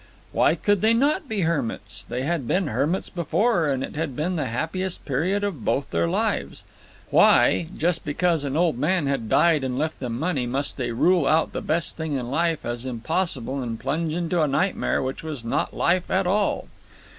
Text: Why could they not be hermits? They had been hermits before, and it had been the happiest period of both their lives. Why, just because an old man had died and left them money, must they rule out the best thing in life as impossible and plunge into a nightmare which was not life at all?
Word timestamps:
Why 0.31 0.55
could 0.55 0.81
they 0.81 0.95
not 0.95 1.29
be 1.29 1.41
hermits? 1.41 2.03
They 2.09 2.23
had 2.23 2.47
been 2.47 2.65
hermits 2.65 3.07
before, 3.07 3.69
and 3.69 3.83
it 3.83 3.95
had 3.95 4.15
been 4.15 4.35
the 4.35 4.47
happiest 4.47 5.05
period 5.05 5.43
of 5.43 5.63
both 5.63 5.91
their 5.91 6.07
lives. 6.07 6.63
Why, 7.11 7.67
just 7.77 8.03
because 8.03 8.43
an 8.43 8.57
old 8.57 8.79
man 8.79 9.05
had 9.05 9.29
died 9.29 9.63
and 9.63 9.77
left 9.77 9.99
them 9.99 10.17
money, 10.17 10.47
must 10.47 10.75
they 10.77 10.91
rule 10.91 11.27
out 11.27 11.53
the 11.53 11.61
best 11.61 11.97
thing 11.97 12.13
in 12.15 12.31
life 12.31 12.65
as 12.65 12.83
impossible 12.83 13.61
and 13.61 13.79
plunge 13.79 14.15
into 14.15 14.41
a 14.41 14.47
nightmare 14.47 15.03
which 15.03 15.21
was 15.21 15.45
not 15.45 15.71
life 15.77 16.09
at 16.09 16.25
all? 16.25 16.67